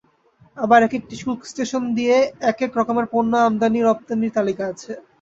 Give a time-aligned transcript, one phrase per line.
[0.57, 2.15] আবার একেকটি শুল্ক স্টেশন দিয়ে
[2.51, 4.91] একেক রকমের পণ্য আমদানি-রপ্তানির তালিকা আছে।